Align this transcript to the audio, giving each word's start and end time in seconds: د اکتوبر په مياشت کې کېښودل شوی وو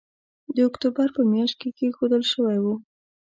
د 0.55 0.57
اکتوبر 0.69 1.07
په 1.15 1.21
مياشت 1.31 1.55
کې 1.61 1.69
کېښودل 1.77 2.23
شوی 2.33 2.57
وو 2.63 2.73